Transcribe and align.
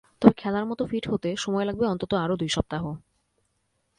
তবে 0.21 0.33
খেলার 0.37 0.65
মতো 0.65 0.83
ফিট 0.85 1.05
হতে 1.07 1.29
সময় 1.35 1.65
লাগবে 1.65 1.85
অন্তত 1.87 2.11
আরও 2.15 2.35
দুই 2.37 2.49
সপ্তাহ। 2.49 2.83